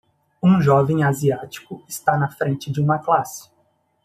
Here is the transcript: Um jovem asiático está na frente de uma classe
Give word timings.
Um 0.41 0.59
jovem 0.63 1.03
asiático 1.03 1.83
está 1.87 2.17
na 2.17 2.27
frente 2.27 2.71
de 2.71 2.81
uma 2.81 2.97
classe 2.97 3.51